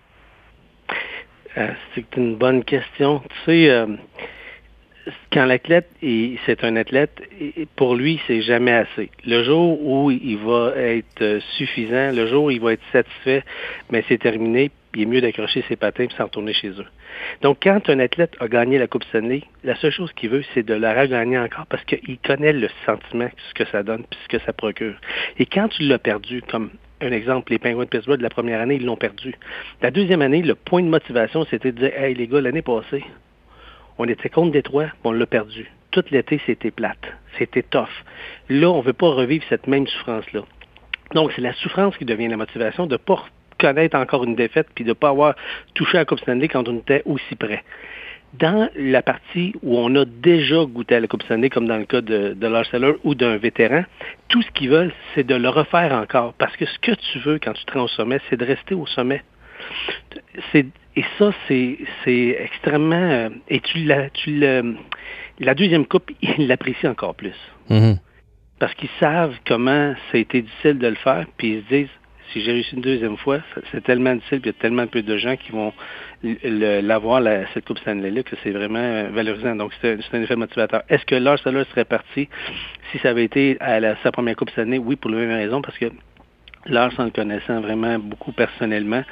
Euh, 1.57 1.69
c'est 1.95 2.05
une 2.19 2.37
bonne 2.37 2.63
question. 2.63 3.21
Tu 3.21 3.37
sais, 3.47 3.71
euh, 3.71 3.87
quand 5.33 5.47
l'athlète, 5.47 5.89
c'est 6.45 6.63
un 6.63 6.77
athlète, 6.77 7.19
pour 7.77 7.95
lui, 7.95 8.21
c'est 8.27 8.43
jamais 8.43 8.73
assez. 8.73 9.11
Le 9.25 9.43
jour 9.45 9.83
où 9.83 10.11
il 10.11 10.37
va 10.37 10.75
être 10.77 11.41
suffisant, 11.57 12.13
le 12.13 12.27
jour 12.27 12.45
où 12.45 12.51
il 12.51 12.61
va 12.61 12.75
être 12.75 12.85
satisfait, 12.93 13.45
mais 13.91 14.05
c'est 14.09 14.19
terminé, 14.19 14.71
il 14.95 15.03
est 15.03 15.07
mieux 15.07 15.21
d'accrocher 15.21 15.65
ses 15.69 15.77
patins 15.77 16.05
et 16.05 16.09
s'en 16.17 16.25
retourner 16.25 16.53
chez 16.53 16.71
eux. 16.71 16.87
Donc, 17.43 17.59
quand 17.63 17.89
un 17.89 17.99
athlète 18.01 18.35
a 18.41 18.49
gagné 18.49 18.79
la 18.79 18.87
Coupe 18.87 19.05
Stanley, 19.05 19.43
la 19.65 19.77
seule 19.77 19.93
chose 19.93 20.13
qu'il 20.15 20.31
veut, 20.31 20.43
c'est 20.55 20.65
de 20.65 20.75
la 20.75 21.01
regagner 21.01 21.39
encore 21.39 21.67
parce 21.67 21.85
qu'il 21.85 22.19
connaît 22.19 22.53
le 22.53 22.69
sentiment, 22.87 23.29
ce 23.49 23.55
que 23.55 23.65
ça 23.71 23.83
donne, 23.83 24.05
puis 24.11 24.19
ce 24.25 24.29
que 24.29 24.45
ça 24.45 24.53
procure. 24.53 24.95
Et 25.39 25.47
quand 25.47 25.69
tu 25.69 25.85
l'as 25.85 25.99
perdu, 25.99 26.43
comme 26.43 26.71
un 27.01 27.13
exemple, 27.13 27.53
les 27.53 27.59
Penguins 27.59 27.85
de 27.85 27.89
Pittsburgh 27.89 28.19
de 28.19 28.23
la 28.23 28.31
première 28.31 28.61
année, 28.61 28.77
ils 28.77 28.85
l'ont 28.85 28.97
perdu. 28.97 29.35
La 29.81 29.91
deuxième 29.91 30.23
année, 30.23 30.43
le 30.43 30.55
point 30.55 30.83
de 30.83 30.89
motivation, 30.89 31.47
c'était 31.51 31.73
de 31.73 31.79
dire, 31.79 31.97
hey 31.97 32.15
les 32.15 32.27
gars, 32.27 32.41
l'année 32.41 32.63
passée, 32.63 33.05
on 33.99 34.07
était 34.07 34.29
contre 34.29 34.53
Détroit, 34.53 34.89
on 35.05 35.13
l'a 35.13 35.27
perdu. 35.27 35.71
Tout 35.91 36.05
l'été, 36.11 36.41
c'était 36.47 36.71
plate. 36.71 37.13
C'était 37.39 37.63
tough. 37.63 37.89
Là, 38.49 38.71
on 38.71 38.79
ne 38.79 38.83
veut 38.83 38.93
pas 38.93 39.09
revivre 39.09 39.45
cette 39.49 39.67
même 39.67 39.87
souffrance-là. 39.87 40.43
Donc, 41.15 41.33
c'est 41.35 41.43
la 41.43 41.53
souffrance 41.55 41.97
qui 41.97 42.05
devient 42.05 42.29
la 42.29 42.37
motivation 42.37 42.87
de 42.87 42.93
ne 42.93 42.97
pas 42.97 43.25
connaître 43.61 43.97
encore 43.97 44.25
une 44.25 44.35
défaite 44.35 44.69
puis 44.75 44.85
de 44.85 44.91
ne 44.91 44.95
pas 44.95 45.11
avoir 45.11 45.35
touché 45.75 45.99
à 45.99 46.01
la 46.03 46.05
Coupe 46.05 46.21
Stanley 46.21 46.49
quand 46.49 46.69
on 46.69 46.79
était 46.79 47.03
aussi 47.05 47.37
près. 47.37 47.63
Dans 48.35 48.69
la 48.77 49.03
partie 49.03 49.55
où 49.63 49.77
on 49.77 49.95
a 49.97 50.05
déjà 50.05 50.65
goûté 50.65 50.95
à 50.95 51.01
la 51.01 51.09
Coupe 51.09 51.25
Stanley, 51.25 51.51
comme 51.51 51.67
dans 51.67 51.79
le 51.79 51.85
cas 51.85 52.01
de, 52.01 52.33
de 52.35 52.47
Lars 52.47 52.67
ou 53.03 53.17
d'un 53.17 53.37
vétéran, 53.39 53.83
tout 54.29 54.41
ce 54.43 54.51
qu'ils 54.53 54.71
veulent, 54.71 54.93
c'est 55.15 55.27
de 55.27 55.35
le 55.35 55.49
refaire 55.49 55.93
encore. 55.93 56.33
Parce 56.35 56.57
que 56.57 56.65
ce 56.65 56.79
que 56.79 56.93
tu 56.93 57.19
veux 57.19 57.41
quand 57.43 57.53
tu 57.55 57.65
te 57.65 57.73
rends 57.73 57.85
au 57.85 57.89
sommet, 57.89 58.21
c'est 58.31 58.37
de 58.37 58.45
rester 58.45 58.75
au 58.75 58.87
sommet. 58.87 59.23
C'est 60.53 60.67
et 60.97 61.05
ça, 61.19 61.31
c'est 61.49 62.37
extrêmement. 62.39 62.97
Euh, 62.97 63.31
et 63.49 63.61
tu 63.61 63.79
la, 63.85 64.11
tu 64.11 64.39
le, 64.39 64.77
la 65.39 65.55
deuxième 65.55 65.87
coupe, 65.87 66.11
ils 66.23 66.47
l'apprécient 66.47 66.91
encore 66.91 67.15
plus. 67.15 67.37
Mm-hmm. 67.71 67.99
Parce 68.59 68.75
qu'ils 68.75 68.91
savent 68.99 69.35
comment 69.47 69.95
ça 70.11 70.19
a 70.19 70.21
été 70.21 70.43
difficile 70.43 70.79
de 70.79 70.89
le 70.89 70.97
faire, 70.97 71.27
puis 71.37 71.55
ils 71.55 71.63
se 71.63 71.69
disent 71.69 72.00
si 72.33 72.43
j'ai 72.43 72.53
réussi 72.53 72.75
une 72.75 72.83
deuxième 72.83 73.17
fois, 73.17 73.41
c'est 73.73 73.83
tellement 73.83 74.15
difficile, 74.15 74.41
puis 74.41 74.51
il 74.51 74.55
y 74.55 74.59
a 74.59 74.61
tellement 74.61 74.87
peu 74.87 75.03
de 75.03 75.17
gens 75.17 75.37
qui 75.37 75.53
vont 75.53 75.73
l'avoir, 76.23 77.23
cette 77.55 77.65
Coupe 77.65 77.79
Stanley-là, 77.79 78.23
que 78.23 78.37
c'est 78.43 78.51
vraiment 78.51 79.11
valorisant. 79.11 79.57
Donc, 79.57 79.73
c'est 79.81 79.99
un 80.13 80.23
effet 80.23 80.37
motivateur. 80.37 80.83
Est-ce 80.89 81.05
que 81.07 81.15
Lars 81.15 81.39
Seller 81.41 81.65
serait 81.71 81.85
parti 81.85 82.29
si 82.93 82.99
ça 82.99 83.11
avait 83.11 83.25
été 83.25 83.57
à 83.61 83.81
sa 84.03 84.13
première 84.13 84.37
Coupe 84.37 84.51
Stanley? 84.51 84.79
Oui, 84.79 84.97
pour 84.97 85.11
la 85.11 85.19
même 85.19 85.31
raison, 85.31 85.63
parce 85.63 85.79
que 85.79 85.87
Lars, 86.67 86.93
en 86.99 87.05
le 87.05 87.11
connaissant 87.11 87.61
vraiment 87.61 87.99
beaucoup 87.99 88.33
personnellement, 88.33 89.03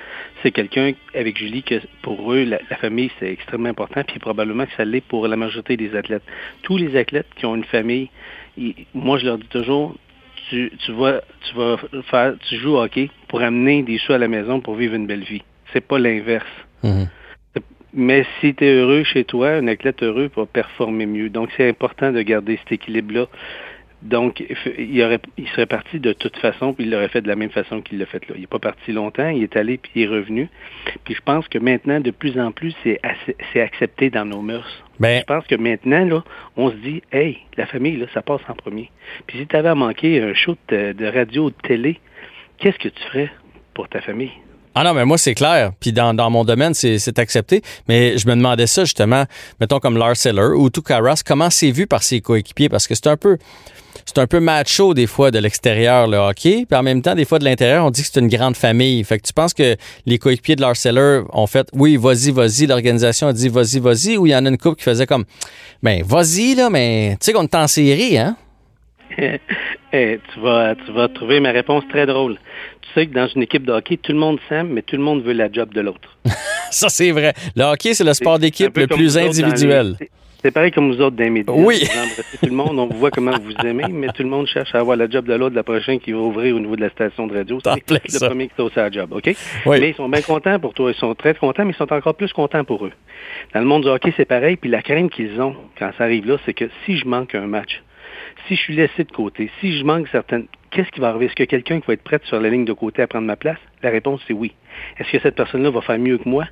c'est 0.43 0.51
quelqu'un 0.51 0.93
avec 1.15 1.39
Julie 1.39 1.63
que 1.63 1.81
pour 2.03 2.33
eux, 2.33 2.45
la, 2.45 2.59
famille, 2.77 3.11
c'est 3.19 3.33
extrêmement 3.33 3.71
important, 3.71 4.03
puis 4.07 4.19
probablement 4.19 4.67
que 4.67 4.73
ça 4.77 4.85
l'est 4.85 5.01
pour 5.01 5.27
la 5.27 5.37
majorité 5.37 5.77
des 5.79 5.97
athlètes. 5.97 6.25
Tous 6.63 6.77
les 6.77 6.97
athlètes 6.97 7.29
qui 7.37 7.47
ont 7.47 7.57
une 7.57 7.65
famille, 7.65 8.11
moi 8.93 9.19
je 9.19 9.25
leur 9.25 9.39
dis 9.39 9.49
toujours, 9.49 9.97
tu, 10.49 10.73
tu 10.79 10.93
vas 10.93 11.21
tu 11.43 11.55
vas 11.57 11.77
faire 12.11 12.35
tu 12.49 12.57
joues 12.57 12.75
au 12.75 12.83
hockey 12.83 13.11
pour 13.29 13.41
amener 13.43 13.83
des 13.83 13.99
choux 13.99 14.13
à 14.13 14.19
la 14.19 14.29
maison 14.29 14.61
pour 14.61 14.75
vivre 14.75 14.95
une 14.95 15.07
belle 15.07 15.25
vie. 15.25 15.43
C'est 15.73 15.87
pas 15.87 15.99
l'inverse. 15.99 16.47
Mm-hmm. 16.85 17.09
Mais 17.95 18.27
si 18.41 18.55
tu 18.55 18.65
es 18.65 18.75
heureux 18.75 19.03
chez 19.03 19.25
toi, 19.25 19.51
un 19.51 19.67
athlète 19.67 20.03
heureux 20.03 20.31
va 20.37 20.47
performer 20.47 21.07
mieux. 21.07 21.31
Donc 21.31 21.49
c'est 21.57 21.69
important 21.69 22.13
de 22.13 22.21
garder 22.23 22.59
cet 22.59 22.73
équilibre-là. 22.73 23.27
Donc, 24.03 24.45
il, 24.79 25.03
aurait, 25.03 25.21
il 25.37 25.49
serait 25.49 25.67
parti 25.67 25.99
de 25.99 26.13
toute 26.13 26.37
façon, 26.37 26.73
puis 26.73 26.85
il 26.85 26.91
l'aurait 26.91 27.09
fait 27.09 27.21
de 27.21 27.27
la 27.27 27.35
même 27.35 27.51
façon 27.51 27.81
qu'il 27.81 27.99
l'a 27.99 28.07
fait 28.07 28.29
là. 28.29 28.35
Il 28.37 28.43
n'est 28.43 28.47
pas 28.47 28.61
parti 28.61 28.93
longtemps, 28.93 29.29
il 29.29 29.43
est 29.43 29.57
allé, 29.57 29.77
puis 29.77 29.91
il 29.97 30.03
est 30.03 30.07
revenu. 30.07 30.49
Puis 31.05 31.15
je 31.15 31.21
pense 31.21 31.49
que 31.49 31.59
maintenant, 31.59 32.01
de 32.01 32.13
plus 32.13 32.39
en 32.39 32.53
plus, 32.53 32.75
c'est, 32.85 33.01
c'est 33.53 33.61
accepté 33.61 34.09
dans 34.09 34.25
nos 34.25 34.41
mœurs. 34.41 34.85
Ben, 35.01 35.21
je 35.21 35.25
pense 35.25 35.47
que 35.47 35.57
maintenant, 35.57 36.05
là, 36.05 36.23
on 36.57 36.71
se 36.71 36.77
dit, 36.77 37.03
hey, 37.13 37.39
la 37.57 37.67
famille, 37.67 37.97
là, 37.97 38.07
ça 38.15 38.23
passe 38.23 38.41
en 38.49 38.55
premier. 38.55 38.91
Puis 39.27 39.39
si 39.39 39.47
tu 39.47 39.57
avais 39.57 39.69
à 39.69 39.75
manquer 39.75 40.23
un 40.23 40.35
show 40.35 40.57
de, 40.69 40.93
de 40.93 41.07
radio 41.07 41.47
ou 41.47 41.51
de 41.51 41.57
télé, 41.67 41.99
qu'est-ce 42.59 42.79
que 42.79 42.89
tu 42.89 43.03
ferais 43.11 43.31
pour 43.75 43.89
ta 43.89 44.01
famille? 44.01 44.33
Ah 44.77 44.85
non, 44.85 44.95
mais 44.95 45.05
moi, 45.05 45.19
c'est 45.19 45.35
clair. 45.35 45.73
Puis 45.81 45.93
dans, 45.93 46.15
dans 46.15 46.31
mon 46.31 46.45
domaine, 46.45 46.73
c'est 46.73 47.19
accepté. 47.19 47.63
Mais 47.89 48.17
je 48.17 48.29
me 48.29 48.37
demandais 48.37 48.69
ça, 48.69 48.85
justement, 48.85 49.25
mettons 49.61 49.81
comme 49.81 49.97
Lars 49.97 50.17
Seller 50.17 50.55
ou 50.57 50.71
Tukaras, 50.71 51.23
comment 51.27 51.51
c'est 51.51 51.73
vu 51.73 51.89
par 51.89 52.05
ses 52.05 52.21
coéquipiers? 52.21 52.69
Parce 52.69 52.87
que 52.87 52.95
c'est 52.95 53.09
un 53.09 53.17
peu 53.17 53.39
c'est 54.09 54.19
un 54.19 54.27
peu 54.27 54.41
macho 54.41 54.95
des 54.95 55.07
fois 55.07 55.31
de 55.31 55.39
l'extérieur, 55.39 56.07
le 56.07 56.17
hockey. 56.17 56.65
Puis 56.67 56.79
en 56.79 56.83
même 56.83 57.03
temps, 57.03 57.15
des 57.15 57.27
fois 57.27 57.39
de 57.39 57.45
l'intérieur, 57.45 57.85
on 57.85 57.91
dit 57.91 58.01
que 58.01 58.09
c'est 58.11 58.21
une 58.21 58.29
grande 58.29 58.57
famille. 58.57 59.05
Fait 59.05 59.19
que 59.19 59.27
tu 59.27 59.35
penses 59.35 59.53
que 59.53 59.77
les 60.07 60.19
coéquipiers 60.19 60.57
de 60.57 60.65
Seller 60.73 61.25
ont 61.31 61.47
fait 61.47 61.69
oui, 61.75 61.99
vas-y, 61.99 62.31
vas-y. 62.31 62.67
L'organisation 62.67 63.27
a 63.29 63.35
dit 63.35 63.51
vas-y, 63.51 63.81
vas-y. 63.81 64.17
Ou 64.17 64.27
il 64.27 64.31
y 64.31 64.35
en 64.35 64.47
a 64.47 64.49
une 64.49 64.57
couple 64.57 64.77
qui 64.77 64.85
faisait 64.85 65.05
comme 65.05 65.27
ben, 65.83 66.03
vas-y, 66.03 66.55
là, 66.55 66.71
mais 66.71 67.17
tu 67.21 67.27
sais 67.27 67.33
qu'on 67.35 67.45
est 67.45 67.55
en 67.55 67.67
série, 67.67 68.17
hein? 68.17 68.37
Eh, 69.91 70.21
tu, 70.35 70.41
vas, 70.41 70.75
tu 70.75 70.93
vas 70.93 71.09
trouver 71.09 71.41
ma 71.41 71.51
réponse 71.51 71.83
très 71.89 72.05
drôle. 72.05 72.39
Tu 72.83 72.89
sais 72.93 73.07
que 73.07 73.15
dans 73.15 73.27
une 73.27 73.43
équipe 73.43 73.65
de 73.65 73.73
hockey, 73.73 73.97
tout 73.97 74.13
le 74.13 74.19
monde 74.19 74.39
s'aime, 74.47 74.69
mais 74.69 74.83
tout 74.83 74.97
le 74.97 75.03
monde 75.03 75.23
veut 75.23 75.33
la 75.33 75.51
job 75.51 75.73
de 75.73 75.81
l'autre. 75.81 76.19
Ça, 76.71 76.91
c'est 76.91 77.11
vrai. 77.11 77.33
Le 77.57 77.65
hockey, 77.65 77.95
c'est 77.95 78.05
le 78.05 78.13
sport 78.13 78.39
d'équipe 78.39 78.77
le 78.77 78.87
plus 78.87 79.17
individuel. 79.17 79.97
C'est 80.43 80.53
pareil 80.53 80.71
comme 80.71 80.93
vous 80.93 81.01
autres 81.01 81.17
dans 81.17 81.25
les 81.25 81.31
médias. 81.31 81.53
Oui. 81.53 81.83
tout 82.41 82.49
le 82.49 82.55
monde, 82.55 82.79
on 82.79 82.87
voit 82.87 83.11
comment 83.11 83.33
vous 83.33 83.53
aimez, 83.67 83.87
mais 83.91 84.07
tout 84.09 84.23
le 84.23 84.29
monde 84.29 84.47
cherche 84.47 84.73
à 84.73 84.79
avoir 84.79 84.97
le 84.97 85.11
job 85.11 85.27
de 85.27 85.35
l'autre, 85.35 85.57
la 85.57 85.65
prochaine 85.65 85.99
qui 85.99 86.13
va 86.13 86.19
ouvrir 86.19 86.55
au 86.55 86.61
niveau 86.61 86.77
de 86.77 86.81
la 86.81 86.91
station 86.91 87.27
de 87.27 87.35
radio. 87.35 87.59
C'est 87.65 87.91
le 87.91 88.27
premier 88.27 88.47
qui 88.49 88.61
aussi 88.61 88.79
à 88.79 88.89
job, 88.89 89.13
OK? 89.13 89.35
Oui. 89.67 89.81
Mais 89.81 89.91
ils 89.91 89.95
sont 89.97 90.09
bien 90.09 90.23
contents 90.23 90.61
pour 90.61 90.75
toi. 90.75 90.93
Ils 90.93 90.97
sont 90.97 91.13
très 91.17 91.35
contents, 91.35 91.65
mais 91.65 91.73
ils 91.73 91.77
sont 91.77 91.93
encore 91.93 92.15
plus 92.15 92.33
contents 92.33 92.63
pour 92.63 92.87
eux. 92.87 92.93
Dans 93.53 93.61
le 93.61 93.67
monde 93.67 93.83
du 93.83 93.89
hockey, 93.89 94.13
c'est 94.17 94.27
pareil. 94.27 94.57
Puis 94.57 94.71
la 94.71 94.81
crainte 94.81 95.11
qu'ils 95.11 95.41
ont 95.41 95.57
quand 95.77 95.91
ça 95.99 96.05
arrive 96.05 96.27
là, 96.27 96.37
c'est 96.47 96.55
que 96.55 96.71
si 96.85 96.97
je 96.97 97.07
manque 97.07 97.35
un 97.35 97.47
match, 97.49 97.83
si 98.47 98.55
je 98.55 98.61
suis 98.61 98.77
laissé 98.77 99.03
de 99.03 99.13
côté, 99.13 99.51
si 99.61 99.77
je 99.77 99.85
manque 99.85 100.07
certaines... 100.09 100.47
Qu'est-ce 100.71 100.91
qui 100.91 101.01
va 101.01 101.09
arriver? 101.09 101.27
Est-ce 101.27 101.35
que 101.35 101.45
quelqu'un 101.45 101.81
qui 101.81 101.87
va 101.87 101.95
être 101.95 102.03
prêt 102.03 102.21
sur 102.25 102.39
la 102.41 102.49
ligne 102.51 102.65
de 102.65 102.75
côté 102.75 103.03
à 103.03 103.07
prendre 103.07 103.27
ma 103.27 103.37
place? 103.37 103.59
La 103.83 103.91
réponse, 103.91 104.21
c'est 104.29 104.35
oui. 104.35 104.53
Est-ce 104.99 105.11
que 105.11 105.19
cette 105.19 105.35
personne-là 105.35 105.71
va 105.71 105.81
faire 105.81 105.99
mieux 105.99 106.19
que 106.19 106.29
moi? 106.29 106.45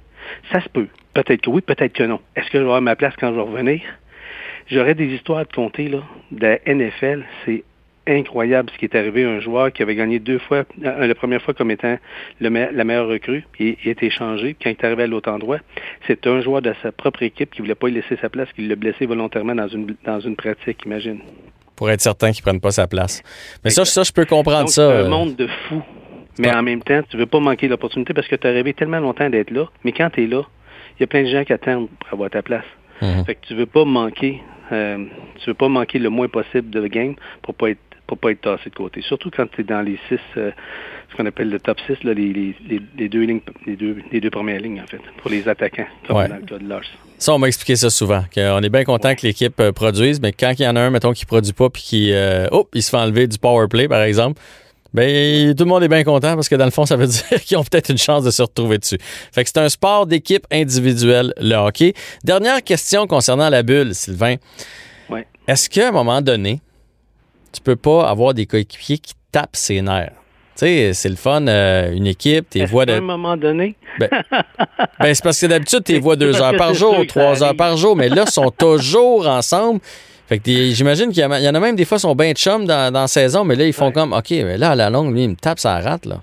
Ça 0.53 0.61
se 0.61 0.69
peut. 0.69 0.89
Peut-être 1.15 1.43
que 1.43 1.51
oui, 1.51 1.61
peut-être 1.61 1.93
que 1.93 2.03
non. 2.03 2.21
Est-ce 2.35 2.47
que 2.47 2.59
je 2.59 2.63
vais 2.63 2.69
avoir 2.69 2.83
ma 2.83 2.97
place 2.97 3.15
quand 3.19 3.31
je 3.31 3.37
vais 3.37 3.43
revenir? 3.43 3.81
J'aurais 4.71 4.95
des 4.95 5.07
histoires 5.07 5.39
à 5.41 5.45
te 5.45 5.55
conter 5.55 5.89
là, 5.89 6.03
de 6.33 6.41
la 6.41 6.59
NFL. 6.67 7.25
C'est 7.45 7.65
incroyable 8.07 8.71
ce 8.73 8.79
qui 8.79 8.85
est 8.85 8.95
arrivé 8.95 9.25
à 9.25 9.31
un 9.31 9.41
joueur 9.41 9.73
qui 9.73 9.83
avait 9.83 9.95
gagné 9.95 10.19
deux 10.19 10.39
fois, 10.39 10.65
euh, 10.85 11.07
la 11.07 11.15
première 11.15 11.43
fois 11.43 11.55
comme 11.55 11.71
étant 11.71 11.99
le 12.41 12.49
la 12.49 12.85
meilleure 12.85 13.09
recrue, 13.09 13.45
il 13.59 13.77
a 13.85 13.91
été 13.91 14.07
échangé. 14.07 14.57
Quand 14.61 14.71
il 14.71 14.73
est 14.73 14.85
arrivé 14.85 15.05
à 15.05 15.07
l'autre 15.07 15.31
endroit, 15.31 15.59
c'est 16.07 16.27
un 16.27 16.41
joueur 16.41 16.63
de 16.63 16.73
sa 16.83 16.93
propre 16.93 17.23
équipe 17.23 17.53
qui 17.53 17.63
voulait 17.63 17.75
pas 17.75 17.89
lui 17.89 17.97
laisser 17.97 18.17
sa 18.21 18.29
place, 18.29 18.49
qui 18.55 18.67
l'a 18.67 18.77
blessé 18.77 19.07
volontairement 19.07 19.55
dans 19.55 19.69
une, 19.69 19.95
dans 20.05 20.21
une 20.21 20.37
pratique, 20.37 20.85
imagine. 20.85 21.21
Pour 21.75 21.91
être 21.91 22.01
certain 22.01 22.31
qu'il 22.33 22.41
ne 22.41 22.51
prenne 22.51 22.61
pas 22.61 22.71
sa 22.71 22.87
place. 22.87 23.23
Mais 23.65 23.71
ça, 23.71 23.85
ça, 23.85 24.03
je 24.03 24.13
peux 24.13 24.25
comprendre 24.25 24.69
ça. 24.69 24.89
C'est 24.89 24.97
un 24.97 25.05
euh. 25.05 25.09
monde 25.09 25.37
de 25.37 25.47
fou. 25.47 25.83
Mais 26.39 26.51
en 26.53 26.63
même 26.63 26.83
temps, 26.83 27.01
tu 27.09 27.17
veux 27.17 27.27
pas 27.27 27.41
manquer 27.41 27.69
l'opportunité 27.69 28.13
parce 28.15 28.29
que 28.29 28.37
tu 28.37 28.47
as 28.47 28.51
rêvé 28.51 28.75
tellement 28.75 29.01
longtemps 29.01 29.29
d'être 29.31 29.51
là. 29.51 29.69
Mais 29.85 29.93
quand 29.93 30.11
tu 30.11 30.25
es 30.25 30.27
là, 30.27 30.43
il 30.99 31.03
y 31.03 31.05
a 31.05 31.07
plein 31.07 31.23
de 31.23 31.29
gens 31.29 31.45
qui 31.45 31.53
attendent 31.53 31.89
pour 32.01 32.13
avoir 32.13 32.31
ta 32.31 32.43
place. 32.43 32.65
Mhm. 33.03 33.25
Fait 33.25 33.35
que 33.35 33.47
tu 33.47 33.55
veux 33.55 33.67
pas 33.67 33.85
manquer, 33.85 34.43
euh, 34.73 35.05
tu 35.41 35.51
veux 35.51 35.55
pas 35.55 35.69
manquer 35.69 35.99
le 35.99 36.09
moins 36.11 36.29
possible 36.29 36.71
de 36.71 36.87
game 36.87 37.15
pour 37.43 37.55
pas 37.55 37.71
être 37.71 37.79
pour 38.07 38.19
pas 38.19 38.31
être 38.31 38.41
tassé 38.41 38.71
de 38.71 38.75
côté. 38.77 39.03
Surtout 39.03 39.31
quand 39.37 39.47
tu 39.51 39.63
es 39.63 39.65
dans 39.65 39.83
les 39.83 39.99
six, 40.09 40.21
euh, 40.37 40.53
ce 41.11 41.17
qu'on 41.17 41.27
appelle 41.27 41.51
le 41.51 41.59
top 41.59 41.79
6, 41.89 42.05
là, 42.05 42.15
les, 42.15 42.33
les, 42.33 42.81
les, 42.97 43.09
deux 43.09 43.23
lignes, 43.23 43.41
les 43.67 43.75
deux, 43.75 43.97
les 44.13 44.21
deux 44.21 44.31
premières 44.31 44.61
lignes, 44.61 44.81
en 44.81 44.87
fait, 44.87 45.01
pour 45.19 45.29
les 45.29 45.49
attaquants, 45.49 45.87
comme 46.07 46.19
Ouais. 46.19 46.29
dans 46.29 46.37
le 46.37 46.43
cas 46.43 46.59
de 46.59 46.69
Lars. 46.69 46.83
Ça, 47.19 47.35
on 47.35 47.39
m'a 47.41 47.49
expliqué 47.49 47.75
ça 47.75 47.91
souvent. 47.91 48.23
qu'on 48.33 48.61
est 48.63 48.69
bien 48.69 48.85
content 48.85 49.13
que 49.17 49.27
l'équipe 49.27 49.59
euh, 49.59 49.73
produise, 49.73 50.21
mais 50.21 50.31
quand 50.31 50.53
il 50.57 50.63
y 50.63 50.69
en 50.69 50.77
a 50.77 50.83
un, 50.83 50.91
mettons, 50.91 51.13
qui 51.13 51.27
produit 51.27 51.53
pas 51.53 51.69
puis 51.69 51.83
qui, 51.83 52.13
euh, 52.13 52.47
oh, 52.53 52.69
il 52.75 52.83
se 52.83 52.91
fait 52.91 52.97
enlever 52.97 53.27
du 53.27 53.39
power 53.39 53.67
play, 53.69 53.89
par 53.89 54.03
exemple, 54.03 54.41
ben, 54.97 55.55
tout 55.55 55.65
le 55.65 55.69
monde 55.69 55.83
est 55.83 55.89
bien 55.89 56.05
content 56.05 56.35
parce 56.35 56.49
que 56.49 56.55
dans 56.55 56.65
le 56.65 56.71
fond, 56.71 56.87
ça 56.87 56.97
veut 56.97 57.07
dire 57.07 57.43
qu'ils 57.45 57.59
ont 57.59 57.65
peut-être 57.65 57.91
une 57.91 57.99
chance 57.99 58.25
de 58.25 58.31
se 58.31 58.41
retrouver 58.41 58.79
dessus. 58.79 58.97
Fait 59.31 59.45
que 59.45 59.51
c'est 59.53 59.61
un 59.61 59.69
sport 59.69 60.07
d'équipe 60.07 60.47
individuelle, 60.51 61.35
le 61.39 61.55
hockey. 61.55 61.93
Dernière 62.25 62.63
question 62.65 63.07
concernant 63.07 63.51
la 63.51 63.63
bulle, 63.63 63.95
Sylvain. 63.95 64.37
Ouais. 65.11 65.27
Est-ce 65.47 65.69
qu'à 65.69 65.89
un 65.89 65.93
moment 65.93 66.23
donné, 66.23 66.63
tu 67.53 67.61
peux 67.61 67.77
pas 67.77 68.09
avoir 68.09 68.33
des 68.33 68.47
coéquipiers 68.47 68.97
qui 68.97 69.13
tapent 69.31 69.55
ses 69.55 69.83
nerfs? 69.83 70.13
Tu 70.57 70.61
sais, 70.65 70.95
c'est 70.95 71.11
le 71.11 71.17
fun, 71.17 71.47
euh, 71.47 71.93
une 71.93 72.07
équipe, 72.07 72.49
tes 72.49 72.65
voix 72.65 72.87
de. 72.87 72.95
un 72.95 73.03
moment 73.03 73.37
donné, 73.37 73.77
Ben, 74.01 74.09
ben, 74.99 75.15
c'est 75.15 75.23
parce 75.23 75.39
que 75.39 75.45
d'habitude, 75.45 75.85
tu 75.85 75.93
les 75.93 76.01
vois 76.01 76.17
deux 76.17 76.41
heures 76.41 76.57
par 76.57 76.73
jour, 76.75 76.97
trois 77.07 77.45
heures 77.45 77.55
par 77.55 77.77
jour, 77.77 77.95
mais 77.95 78.09
là, 78.09 78.25
ils 78.27 78.33
sont 78.33 78.51
toujours 78.51 79.29
ensemble. 79.29 79.81
Fait 80.29 80.39
que 80.39 80.51
j'imagine 80.51 81.11
qu'il 81.13 81.23
y, 81.23 81.27
en 81.27 81.31
a 81.55 81.61
même 81.61 81.77
des 81.77 81.85
fois 81.85 81.99
qui 81.99 82.03
sont 82.03 82.15
bien 82.17 82.33
chums 82.33 82.65
dans, 82.67 82.93
dans 82.93 83.03
la 83.03 83.07
saison, 83.07 83.45
mais 83.45 83.55
là, 83.55 83.65
ils 83.67 83.73
font 83.73 83.87
Ouais. 83.87 83.93
comme 83.93 84.13
OK, 84.13 84.31
mais 84.31 84.59
là, 84.59 84.71
à 84.73 84.75
la 84.75 84.91
longue, 84.91 85.13
lui, 85.15 85.23
il 85.25 85.31
me 85.31 85.37
tape 85.37 85.59
sa 85.59 85.79
rate, 85.81 86.07
là. 86.07 86.21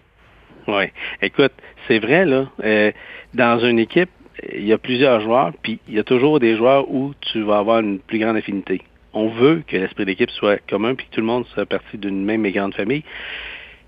Oui. 0.67 0.86
Écoute, 1.22 1.53
c'est 1.88 2.00
vrai, 2.00 2.25
là. 2.25 2.48
euh, 2.63 2.91
dans 3.33 3.60
une 3.60 3.79
équipe, 3.79 4.10
il 4.53 4.65
y 4.65 4.74
a 4.74 4.77
plusieurs 4.77 5.22
joueurs, 5.22 5.51
puis 5.62 5.79
il 5.88 5.95
y 5.95 6.00
a 6.00 6.03
toujours 6.03 6.39
des 6.39 6.57
joueurs 6.57 6.89
où 6.91 7.13
tu 7.22 7.41
vas 7.43 7.60
avoir 7.60 7.79
une 7.79 8.00
plus 8.00 8.19
grande 8.19 8.36
affinité. 8.36 8.81
On 9.13 9.29
veut 9.29 9.63
que 9.67 9.77
l'esprit 9.77 10.05
d'équipe 10.05 10.29
soit 10.31 10.60
commun, 10.69 10.95
puis 10.95 11.05
que 11.07 11.15
tout 11.15 11.22
le 11.22 11.27
monde 11.27 11.45
soit 11.53 11.65
partie 11.65 11.98
d'une 11.98 12.25
même 12.25 12.45
et 12.45 12.51
grande 12.51 12.74
famille. 12.74 13.03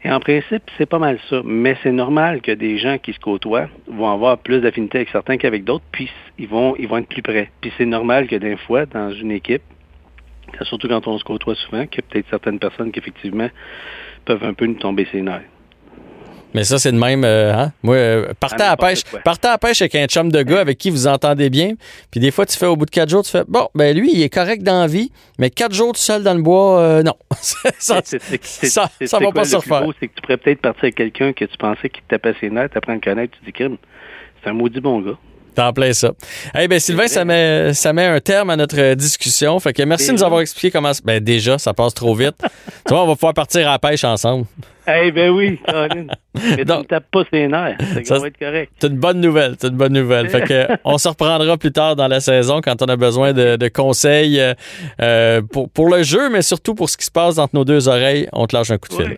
Et 0.03 0.11
en 0.11 0.19
principe, 0.19 0.63
c'est 0.77 0.85
pas 0.85 0.99
mal 0.99 1.17
ça. 1.29 1.41
Mais 1.43 1.75
c'est 1.81 1.91
normal 1.91 2.41
que 2.41 2.51
des 2.51 2.77
gens 2.77 2.97
qui 2.99 3.11
se 3.11 3.19
côtoient 3.19 3.67
vont 3.87 4.09
avoir 4.11 4.37
plus 4.37 4.61
d'affinité 4.61 4.99
avec 4.99 5.09
certains 5.09 5.37
qu'avec 5.37 5.63
d'autres, 5.63 5.83
puis 5.91 6.09
ils 6.37 6.47
vont, 6.47 6.75
ils 6.77 6.87
vont 6.87 6.97
être 6.97 7.07
plus 7.09 7.23
près. 7.23 7.49
Puis 7.59 7.71
c'est 7.77 7.85
normal 7.85 8.27
que 8.27 8.35
des 8.35 8.55
fois, 8.55 8.85
dans 8.85 9.11
une 9.11 9.31
équipe, 9.31 9.63
surtout 10.63 10.87
quand 10.87 11.07
on 11.07 11.17
se 11.17 11.23
côtoie 11.23 11.55
souvent, 11.55 11.85
qu'il 11.87 12.01
y 12.03 12.05
a 12.05 12.07
peut-être 12.11 12.27
certaines 12.29 12.59
personnes 12.59 12.91
qui, 12.91 12.99
effectivement, 12.99 13.49
peuvent 14.25 14.43
un 14.43 14.53
peu 14.53 14.65
nous 14.65 14.75
tomber 14.75 15.07
ses 15.11 15.21
nerfs. 15.21 15.41
Mais 16.53 16.63
ça, 16.63 16.79
c'est 16.79 16.93
de 16.93 16.97
même. 16.97 17.25
euh, 17.25 17.53
hein? 17.53 17.73
Moi, 17.83 17.95
euh, 17.95 18.33
partez 18.39 18.63
à 18.63 18.69
la 18.69 18.77
pêche. 18.77 19.03
Partez 19.25 19.49
à 19.49 19.51
la 19.51 19.57
pêche 19.57 19.81
avec 19.81 19.93
un 19.95 20.05
chum 20.05 20.31
de 20.31 20.41
gars 20.41 20.61
avec 20.61 20.77
qui 20.77 20.89
vous 20.89 21.05
entendez 21.05 21.49
bien. 21.49 21.73
Puis 22.11 22.21
des 22.21 22.31
fois, 22.31 22.45
tu 22.45 22.55
fais 22.57 22.65
au 22.65 22.77
bout 22.77 22.85
de 22.85 22.91
quatre 22.91 23.09
jours, 23.09 23.23
tu 23.23 23.31
fais 23.31 23.43
Bon, 23.45 23.67
ben 23.75 23.93
lui, 23.97 24.11
il 24.13 24.21
est 24.23 24.29
correct 24.29 24.63
dans 24.63 24.79
la 24.79 24.87
vie, 24.87 25.11
mais 25.37 25.49
quatre 25.49 25.73
jours 25.73 25.91
tout 25.91 25.99
seul 25.99 26.23
dans 26.23 26.33
le 26.33 26.41
bois, 26.41 26.79
euh, 26.79 27.03
non. 27.03 27.15
ça, 27.41 27.69
ça, 27.77 28.01
c'est- 28.05 28.65
ça 28.67 28.89
c'est 29.01 29.11
va 29.11 29.19
quoi 29.19 29.33
pas 29.33 29.43
se 29.43 29.55
le 29.57 29.61
plus 29.61 29.69
refaire. 29.73 29.89
C'est 29.99 30.07
que 30.07 30.15
tu 30.15 30.21
pourrais 30.21 30.37
peut-être 30.37 30.61
partir 30.61 30.83
avec 30.85 30.95
quelqu'un 30.95 31.33
que 31.33 31.43
tu 31.43 31.57
pensais 31.57 31.89
qui 31.89 31.99
te 32.01 32.07
tapait 32.07 32.33
ses 32.39 32.49
nerfs, 32.49 32.69
t'apprends 32.69 32.93
à 32.93 32.95
le 32.95 33.01
connaître, 33.01 33.37
tu 33.43 33.51
dis. 33.51 33.77
C'est 34.41 34.49
un 34.49 34.53
maudit 34.53 34.79
bon 34.79 35.01
gars. 35.01 35.17
T'en 35.55 35.71
plein 35.71 35.93
ça. 35.93 36.11
Eh 36.59 36.67
ben 36.67 36.79
Sylvain, 36.79 37.07
ça 37.07 37.23
met, 37.23 37.73
ça 37.73 37.93
met 37.93 38.05
un 38.05 38.19
terme 38.19 38.49
à 38.49 38.57
notre 38.57 38.79
euh, 38.79 38.95
discussion. 38.95 39.57
Fait 39.59 39.73
que 39.73 39.83
merci 39.83 40.07
de 40.07 40.13
nous 40.13 40.23
avoir 40.23 40.41
expliqué 40.41 40.69
comment. 40.71 40.91
Ben 41.03 41.23
déjà, 41.23 41.57
ça 41.57 41.73
passe 41.73 41.93
trop 41.93 42.13
vite. 42.13 42.35
tu 42.85 42.93
vois, 42.93 43.03
on 43.03 43.07
va 43.07 43.13
pouvoir 43.13 43.33
partir 43.33 43.67
à 43.67 43.71
la 43.71 43.79
pêche 43.79 44.03
ensemble. 44.03 44.45
Eh 44.87 45.11
ben 45.11 45.31
oui, 45.31 45.59
Caroline. 45.65 46.11
Mais 46.35 46.65
tu 46.65 46.71
ne 46.71 46.83
tapes 46.83 47.09
pas 47.09 47.23
ses 47.31 47.47
nerfs. 47.47 47.77
Ça, 47.79 48.03
Ça, 48.03 48.19
va 48.19 48.27
être 48.27 48.37
correct. 48.37 48.71
C'est 48.79 48.87
une 48.87 48.97
bonne 48.97 49.19
nouvelle. 49.19 49.55
C'est 49.59 49.69
une 49.69 49.77
bonne 49.77 49.93
nouvelle. 49.93 50.29
Fait 50.29 50.41
que 50.41 50.67
on 50.83 50.97
se 50.97 51.07
reprendra 51.07 51.57
plus 51.57 51.71
tard 51.71 51.95
dans 51.95 52.07
la 52.07 52.19
saison 52.19 52.61
quand 52.61 52.81
on 52.81 52.85
a 52.85 52.95
besoin 52.95 53.33
de, 53.33 53.55
de 53.55 53.67
conseils 53.67 54.39
euh, 54.39 54.53
euh, 55.01 55.41
pour, 55.41 55.69
pour 55.69 55.89
le 55.89 56.03
jeu, 56.03 56.29
mais 56.29 56.41
surtout 56.41 56.75
pour 56.75 56.89
ce 56.89 56.97
qui 56.97 57.05
se 57.05 57.11
passe 57.11 57.37
entre 57.37 57.55
nos 57.55 57.65
deux 57.65 57.87
oreilles. 57.87 58.27
On 58.33 58.45
te 58.45 58.55
lâche 58.55 58.71
un 58.71 58.77
coup 58.77 58.89
de 58.89 58.95
fil. 58.95 59.17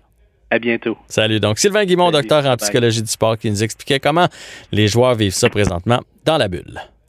À 0.49 0.59
bientôt. 0.59 0.97
Salut. 1.09 1.41
Donc, 1.41 1.59
Sylvain 1.59 1.83
Guimond, 1.83 2.11
Salut. 2.11 2.27
docteur 2.27 2.45
en 2.45 2.55
psychologie 2.55 3.01
du 3.01 3.11
sport, 3.11 3.37
qui 3.37 3.49
nous 3.51 3.63
expliquait 3.63 3.99
comment 3.99 4.27
les 4.71 4.87
joueurs 4.87 5.15
vivent 5.15 5.33
ça 5.33 5.49
présentement 5.49 5.99
dans 6.27 6.37
la 6.37 6.49
bulle. 6.49 6.81